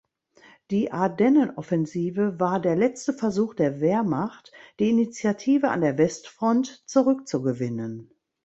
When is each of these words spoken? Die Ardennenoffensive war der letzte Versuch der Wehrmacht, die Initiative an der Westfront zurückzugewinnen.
Die 0.71 0.91
Ardennenoffensive 0.91 2.39
war 2.39 2.59
der 2.59 2.75
letzte 2.75 3.13
Versuch 3.13 3.53
der 3.53 3.81
Wehrmacht, 3.81 4.51
die 4.79 4.89
Initiative 4.89 5.69
an 5.69 5.81
der 5.81 5.99
Westfront 5.99 6.81
zurückzugewinnen. 6.87 8.09